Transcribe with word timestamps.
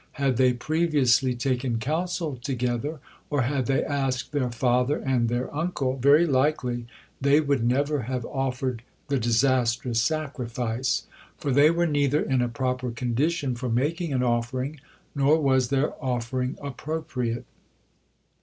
Had 0.13 0.37
they 0.37 0.53
previously 0.53 1.35
taken 1.35 1.77
counsel 1.77 2.35
together, 2.35 2.99
or 3.29 3.43
had 3.43 3.67
they 3.67 3.83
asked 3.85 4.31
their 4.31 4.49
father 4.49 4.97
and 4.97 5.29
their 5.29 5.53
uncle, 5.55 5.95
very 5.95 6.25
likely 6.25 6.87
they 7.21 7.39
would 7.39 7.63
never 7.63 8.01
have 8.01 8.25
offered 8.25 8.81
the 9.09 9.19
disastrous 9.19 10.01
sacrifice. 10.01 11.05
For 11.37 11.51
they 11.51 11.69
were 11.69 11.85
neither 11.85 12.23
in 12.23 12.41
a 12.41 12.49
proper 12.49 12.89
condition 12.89 13.53
for 13.53 13.69
making 13.69 14.11
an 14.11 14.23
offering, 14.23 14.79
nor 15.13 15.39
was 15.39 15.67
their 15.67 15.93
offering 16.03 16.57
appropriate. 16.59 17.45